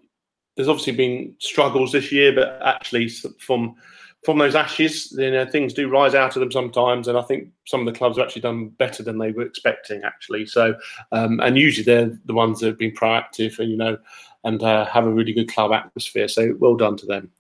[0.56, 3.76] there's obviously been struggles this year, but actually from
[4.24, 7.50] from those ashes, you know, things do rise out of them sometimes, and I think
[7.66, 10.04] some of the clubs have actually done better than they were expecting.
[10.04, 10.76] Actually, so
[11.12, 13.98] um, and usually they're the ones that have been proactive, and you know,
[14.44, 16.28] and uh, have a really good club atmosphere.
[16.28, 17.32] So well done to them.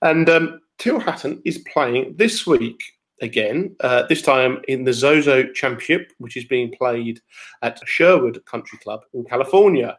[0.00, 2.82] And um, Hatton is playing this week
[3.20, 7.20] again, uh, this time in the Zozo Championship, which is being played
[7.62, 9.96] at Sherwood Country Club in California.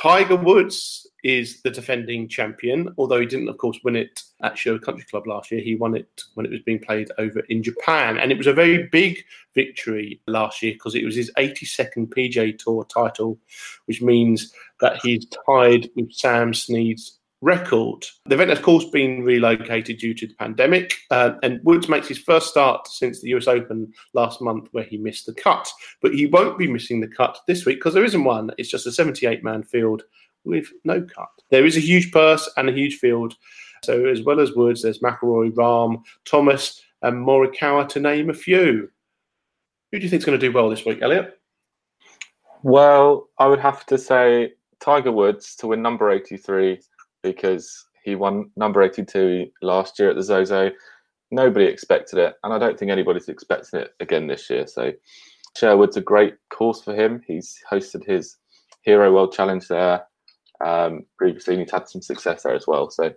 [0.00, 4.82] Tiger Woods is the defending champion, although he didn't, of course, win it at Sherwood
[4.82, 5.60] Country Club last year.
[5.60, 8.16] He won it when it was being played over in Japan.
[8.18, 9.22] And it was a very big
[9.54, 13.38] victory last year because it was his 82nd PGA Tour title,
[13.86, 18.04] which means that he's tied with Sam Snead's record.
[18.26, 22.08] The event has, of course, been relocated due to the pandemic, uh, and Woods makes
[22.08, 25.68] his first start since the US Open last month, where he missed the cut.
[26.02, 28.50] But he won't be missing the cut this week because there isn't one.
[28.58, 30.02] It's just a 78 man field
[30.44, 31.30] with no cut.
[31.50, 33.34] There is a huge purse and a huge field.
[33.82, 38.90] So, as well as Woods, there's McIlroy, Rahm, Thomas, and Morikawa, to name a few.
[39.90, 41.38] Who do you think is going to do well this week, Elliot?
[42.62, 46.80] Well, I would have to say Tiger Woods to win number 83
[47.22, 50.70] because he won number 82 last year at the Zozo.
[51.30, 54.66] Nobody expected it, and I don't think anybody's expecting it again this year.
[54.66, 54.92] So,
[55.56, 57.22] Sherwood's a great course for him.
[57.26, 58.36] He's hosted his
[58.82, 60.02] Hero World Challenge there
[60.64, 62.90] um, previously, and he's had some success there as well.
[62.90, 63.12] So,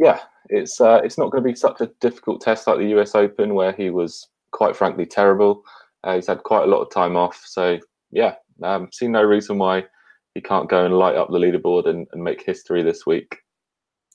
[0.00, 3.14] yeah, it's uh, it's not going to be such a difficult test like the US
[3.14, 5.62] Open, where he was quite frankly terrible.
[6.02, 7.78] Uh, he's had quite a lot of time off, so
[8.10, 9.84] yeah, um, see no reason why
[10.34, 13.38] he can't go and light up the leaderboard and, and make history this week.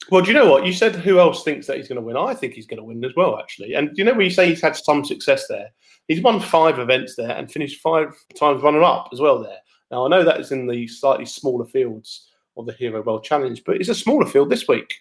[0.10, 0.66] Well, do you know what?
[0.66, 2.16] You said who else thinks that he's going to win?
[2.16, 3.74] I think he's going to win as well, actually.
[3.74, 5.70] And you know when you say he's had some success there?
[6.08, 9.58] He's won five events there and finished five times runner up as well there.
[9.92, 13.62] Now, I know that is in the slightly smaller fields of the Hero World Challenge,
[13.66, 14.94] but it's a smaller field this week.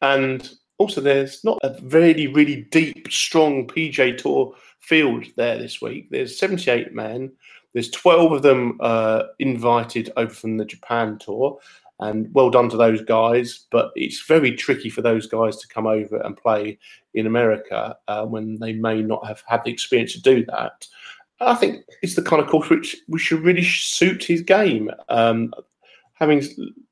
[0.00, 0.48] And
[0.78, 6.08] also, there's not a really, really deep, strong PGA Tour field there this week.
[6.10, 7.32] There's 78 men.
[7.74, 11.58] There's 12 of them uh, invited over from the Japan tour,
[12.00, 13.66] and well done to those guys.
[13.70, 16.78] But it's very tricky for those guys to come over and play
[17.12, 20.86] in America uh, when they may not have had the experience to do that.
[21.40, 24.90] I think it's the kind of course which, which should really suit his game.
[25.08, 25.52] Um,
[26.14, 26.42] having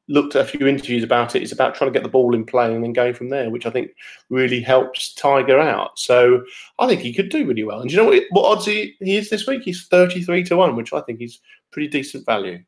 [0.09, 1.43] looked at a few interviews about it.
[1.43, 3.67] It's about trying to get the ball in play and then going from there, which
[3.67, 3.93] I think
[4.31, 5.99] really helps Tiger out.
[5.99, 6.45] So
[6.79, 7.81] I think he could do really well.
[7.81, 9.63] And do you know what, what odds he, he is this week?
[9.63, 12.63] He's 33 to 1, which I think is pretty decent value.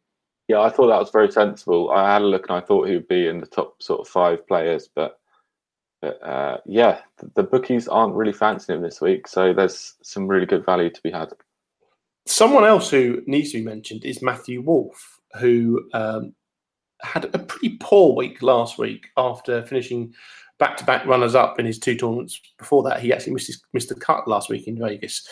[0.48, 1.90] Yeah, I thought that was very sensible.
[1.90, 4.08] I had a look and I thought he would be in the top sort of
[4.08, 5.18] five players, but,
[6.02, 9.26] but uh, yeah, the, the bookies aren't really fancying him this week.
[9.26, 11.30] So there's some really good value to be had.
[12.26, 16.34] Someone else who needs to be mentioned is Matthew Wolf, who um,
[17.04, 20.14] had a pretty poor week last week after finishing
[20.58, 22.40] back to back runners up in his two tournaments.
[22.58, 25.26] Before that, he actually missed, his, missed a cut last week in Vegas.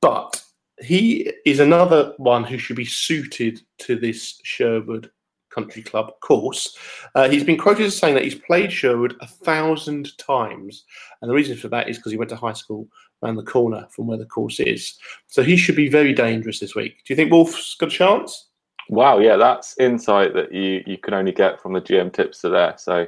[0.00, 0.42] But
[0.80, 5.10] he is another one who should be suited to this Sherwood
[5.50, 6.76] Country Club course.
[7.14, 10.84] Uh, he's been quoted as saying that he's played Sherwood a thousand times.
[11.20, 12.86] And the reason for that is because he went to high school
[13.22, 14.96] around the corner from where the course is.
[15.26, 16.98] So he should be very dangerous this week.
[17.04, 18.47] Do you think Wolff's got a chance?
[18.88, 22.74] Wow, yeah, that's insight that you you can only get from the GM tipster there.
[22.78, 23.06] So,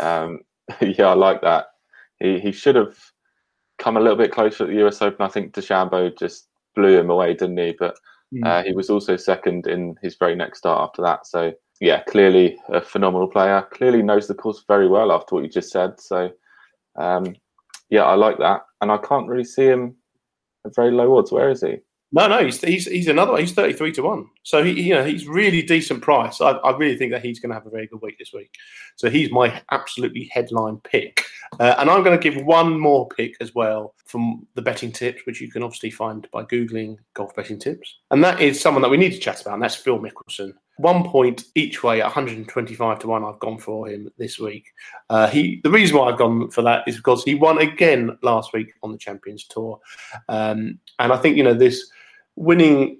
[0.00, 0.40] um,
[0.80, 1.66] yeah, I like that.
[2.18, 2.96] He he should have
[3.78, 5.24] come a little bit closer at the US Open.
[5.24, 7.74] I think DeChambeau just blew him away, didn't he?
[7.78, 7.96] But
[8.34, 8.46] mm.
[8.46, 11.26] uh, he was also second in his very next start after that.
[11.26, 13.66] So, yeah, clearly a phenomenal player.
[13.72, 16.00] Clearly knows the course very well after what you just said.
[16.00, 16.30] So,
[16.98, 17.34] um,
[17.90, 19.96] yeah, I like that, and I can't really see him
[20.64, 21.30] at very low odds.
[21.30, 21.78] Where is he?
[22.14, 23.38] No, no, he's he's, he's another.
[23.38, 24.26] He's thirty three to one.
[24.42, 26.40] So he, you know, he's really decent price.
[26.42, 28.54] I, I really think that he's going to have a very good week this week.
[28.96, 31.24] So he's my absolutely headline pick.
[31.58, 35.22] Uh, and I'm going to give one more pick as well from the betting tips,
[35.24, 37.98] which you can obviously find by googling golf betting tips.
[38.10, 40.52] And that is someone that we need to chat about, and that's Phil Mickelson.
[40.76, 43.24] One point each way, 125 to one.
[43.24, 44.66] I've gone for him this week.
[45.08, 48.52] Uh, he the reason why I've gone for that is because he won again last
[48.52, 49.78] week on the Champions Tour,
[50.28, 51.90] um, and I think you know this
[52.36, 52.98] winning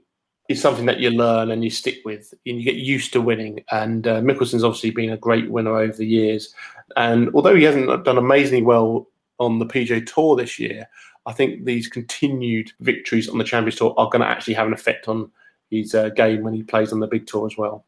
[0.49, 3.65] is something that you learn and you stick with and you get used to winning.
[3.71, 6.55] And uh, Mickelson's obviously been a great winner over the years.
[6.97, 9.09] And although he hasn't done amazingly well
[9.39, 10.89] on the PGA Tour this year,
[11.27, 14.73] I think these continued victories on the Champions Tour are going to actually have an
[14.73, 15.31] effect on
[15.71, 17.87] his uh, game when he plays on the big tour as well.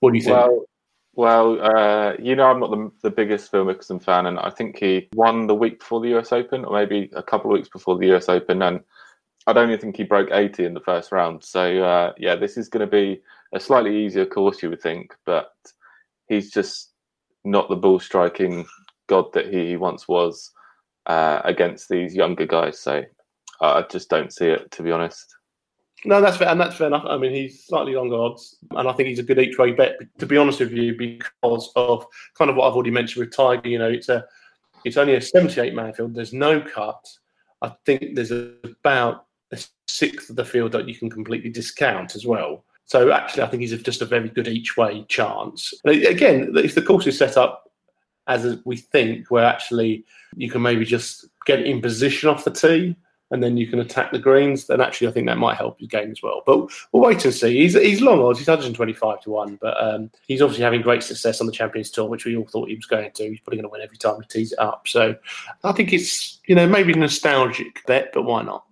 [0.00, 0.36] What do you think?
[0.36, 0.64] Well,
[1.14, 4.78] well, uh, you know, I'm not the, the biggest Phil Mickelson fan, and I think
[4.78, 7.98] he won the week before the US Open, or maybe a couple of weeks before
[7.98, 8.80] the US Open, and
[9.48, 11.42] I don't even think he broke 80 in the first round.
[11.42, 13.22] So uh, yeah, this is going to be
[13.54, 15.52] a slightly easier course, you would think, but
[16.28, 16.92] he's just
[17.46, 18.66] not the ball striking
[19.06, 20.50] god that he once was
[21.06, 22.78] uh, against these younger guys.
[22.78, 23.02] So
[23.62, 25.34] I just don't see it, to be honest.
[26.04, 27.06] No, that's fair, and that's fair enough.
[27.06, 29.96] I mean, he's slightly longer odds, and I think he's a good each way bet.
[30.18, 32.04] To be honest with you, because of
[32.36, 34.26] kind of what I've already mentioned with Tiger, you know, it's a
[34.84, 36.14] it's only a 78 man field.
[36.14, 37.02] There's no cut.
[37.62, 42.26] I think there's about a sixth of the field that you can completely discount as
[42.26, 42.64] well.
[42.84, 45.74] So actually, I think he's just a very good each way chance.
[45.84, 47.70] again, if the course is set up
[48.26, 50.04] as we think, where actually
[50.36, 52.94] you can maybe just get in position off the tee
[53.30, 55.88] and then you can attack the greens, then actually I think that might help his
[55.88, 56.42] game as well.
[56.46, 57.60] But we'll wait and see.
[57.60, 61.40] He's, he's long odds, he's 125 to 1, but um, he's obviously having great success
[61.40, 63.28] on the Champions Tour, which we all thought he was going to.
[63.28, 64.88] He's probably going to win every time he tees it up.
[64.88, 65.14] So
[65.62, 68.64] I think it's, you know, maybe a nostalgic bet, but why not?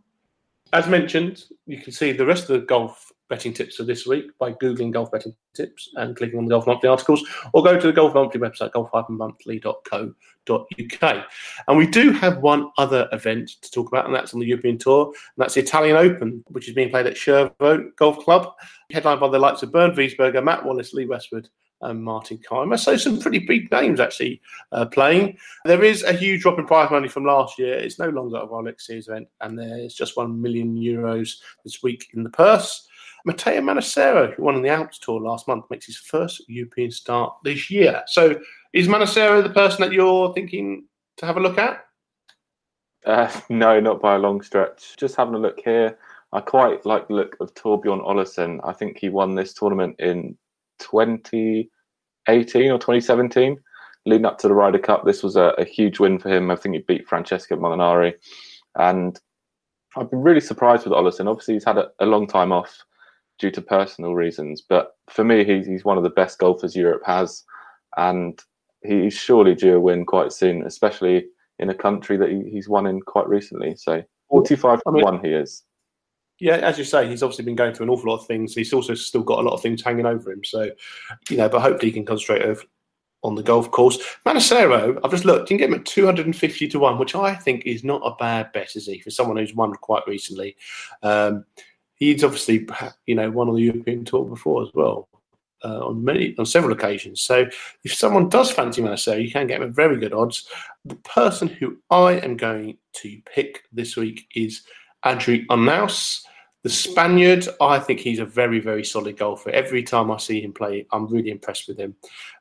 [0.72, 4.26] As mentioned, you can see the rest of the golf betting tips for this week
[4.38, 7.86] by Googling golf betting tips and clicking on the Golf Monthly articles, or go to
[7.86, 11.26] the Golf Monthly website, golf-monthly.co.uk.
[11.68, 14.78] And we do have one other event to talk about, and that's on the European
[14.78, 18.52] Tour, and that's the Italian Open, which is being played at Chervò Golf Club,
[18.90, 21.48] headlined by the likes of Bernd Wiesberger, Matt Wallace, Lee Westwood,
[21.82, 22.78] and Martin Kaymer.
[22.78, 24.40] So some pretty big names actually
[24.72, 25.36] uh, playing.
[25.64, 27.74] There is a huge drop in prize money from last year.
[27.74, 32.08] It's no longer a Rolex Series event, and there's just one million euros this week
[32.14, 32.88] in the purse.
[33.24, 37.34] Matteo Manassero, who won on the Alps Tour last month, makes his first European start
[37.42, 38.02] this year.
[38.06, 38.38] So
[38.72, 40.84] is Manassero the person that you're thinking
[41.16, 41.84] to have a look at?
[43.04, 44.96] Uh, no, not by a long stretch.
[44.96, 45.98] Just having a look here.
[46.32, 48.60] I quite like the look of Torbjorn Olesen.
[48.64, 50.36] I think he won this tournament in
[50.78, 53.58] 2018 or 2017,
[54.04, 55.04] leading up to the Ryder Cup.
[55.04, 56.50] This was a, a huge win for him.
[56.50, 58.14] I think he beat Francesco Molinari.
[58.76, 59.18] And
[59.96, 61.28] I've been really surprised with Olesen.
[61.28, 62.84] Obviously, he's had a, a, long time off
[63.38, 67.02] due to personal reasons, but for me, he's, he's one of the best golfers Europe
[67.04, 67.44] has.
[67.96, 68.38] And
[68.82, 71.26] he's surely due a win quite soon, especially
[71.58, 73.74] in a country that he, he's won in quite recently.
[73.76, 75.62] So 45 I mean, 1 he is
[76.38, 78.54] yeah, as you say, he's obviously been going through an awful lot of things.
[78.54, 80.44] He's also still got a lot of things hanging over him.
[80.44, 80.70] So,
[81.30, 82.62] you know, but hopefully he can concentrate over
[83.22, 83.98] on the golf course.
[84.26, 87.64] Manassero, I've just looked, you can get him at 250 to 1, which I think
[87.64, 90.56] is not a bad bet, is he, for someone who's won quite recently.
[91.02, 91.44] Um,
[91.94, 92.68] he's obviously,
[93.06, 95.08] you know, won on the European Tour before as well.
[95.64, 97.22] Uh, on many on several occasions.
[97.22, 97.46] So
[97.82, 100.46] if someone does fancy Manassero, you can get him at very good odds.
[100.84, 104.62] The person who I am going to pick this week is
[105.06, 106.22] Adri Arnaus.
[106.62, 109.50] The Spaniard, I think he's a very, very solid golfer.
[109.50, 111.94] Every time I see him play, I'm really impressed with him.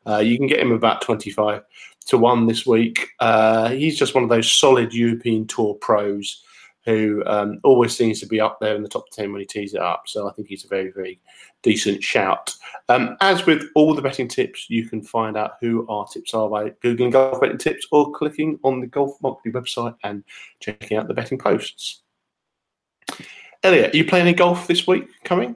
[0.07, 1.61] Uh, you can get him about 25
[2.07, 3.09] to 1 this week.
[3.19, 6.43] Uh, he's just one of those solid European Tour pros
[6.85, 9.73] who um, always seems to be up there in the top 10 when he tees
[9.75, 10.03] it up.
[10.07, 11.19] So I think he's a very, very
[11.61, 12.53] decent shout.
[12.89, 16.49] Um, as with all the betting tips, you can find out who our tips are
[16.49, 20.23] by Googling golf betting tips or clicking on the Golf Monthly website and
[20.59, 22.01] checking out the betting posts.
[23.63, 25.55] Elliot, are you playing any golf this week coming?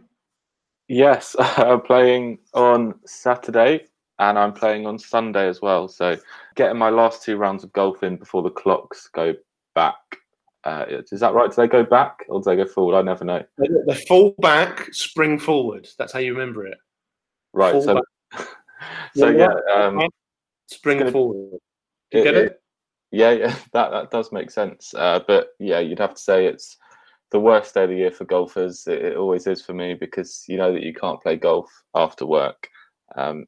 [0.88, 3.86] Yes, I'm playing on Saturday
[4.18, 5.88] and I'm playing on Sunday as well.
[5.88, 6.18] So
[6.56, 9.34] getting my last two rounds of golf in before the clocks go
[9.76, 9.96] back.
[10.66, 11.50] Uh, is that right?
[11.50, 12.98] Do they go back or do they go forward?
[12.98, 13.44] I never know.
[13.88, 15.88] They fall back, spring forward.
[15.98, 16.78] That's how you remember it.
[17.54, 17.72] Right.
[17.72, 18.02] Fall so,
[19.16, 20.02] so yeah, um,
[20.68, 21.60] spring gonna, forward.
[22.12, 22.46] You it, get it?
[22.48, 22.62] it?
[23.12, 24.94] Yeah, yeah, that that does make sense.
[24.94, 26.78] Uh, but yeah, you'd have to say it's
[27.32, 28.88] the worst day of the year for golfers.
[28.88, 32.26] It, it, always is for me because you know that you can't play golf after
[32.26, 32.70] work.
[33.16, 33.46] Um,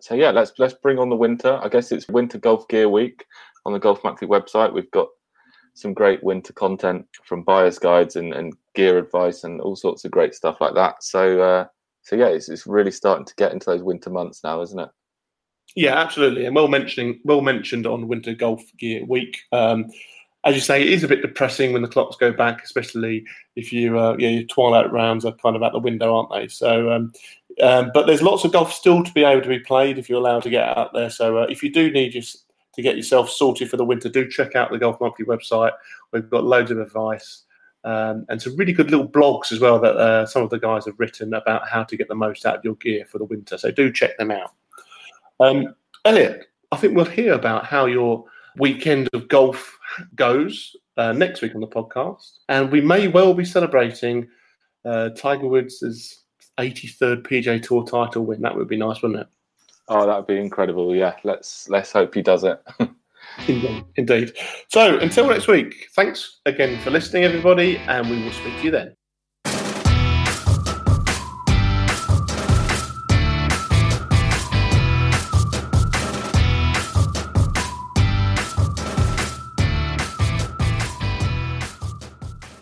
[0.00, 1.58] so yeah, let's let's bring on the winter.
[1.62, 3.24] I guess it's Winter Golf Gear Week
[3.66, 4.72] on the Golf Monthly website.
[4.72, 5.08] We've got
[5.74, 10.10] some great winter content from buyer's guides and, and gear advice and all sorts of
[10.10, 11.04] great stuff like that.
[11.04, 11.66] So, uh,
[12.02, 14.88] so yeah, it's, it's really starting to get into those winter months now, isn't it?
[15.76, 19.38] Yeah, absolutely, and well mentioning well mentioned on Winter Golf Gear Week.
[19.52, 19.86] Um,
[20.44, 23.24] as you say, it is a bit depressing when the clocks go back, especially
[23.56, 26.48] if you, uh, yeah, your twilight rounds are kind of out the window, aren't they?
[26.48, 27.12] So, um,
[27.60, 30.20] um, but there's lots of golf still to be able to be played if you're
[30.20, 31.10] allowed to get out there.
[31.10, 34.28] So, uh, if you do need just to get yourself sorted for the winter, do
[34.28, 35.72] check out the Golf Monthly website.
[36.12, 37.42] We've got loads of advice
[37.82, 40.86] um, and some really good little blogs as well that uh, some of the guys
[40.86, 43.58] have written about how to get the most out of your gear for the winter.
[43.58, 44.52] So, do check them out.
[45.40, 45.74] Um,
[46.04, 48.24] Elliot, I think we'll hear about how your
[48.56, 49.77] weekend of golf
[50.14, 54.28] goes uh, next week on the podcast, and we may well be celebrating
[54.84, 56.24] uh, Tiger Woods'
[56.58, 58.42] 83rd PGA Tour title win.
[58.42, 59.28] That would be nice, wouldn't it?
[59.88, 60.94] Oh, that would be incredible.
[60.94, 62.62] Yeah, let's let's hope he does it.
[63.96, 64.32] Indeed.
[64.68, 68.70] So until next week, thanks again for listening, everybody, and we will speak to you
[68.70, 68.96] then.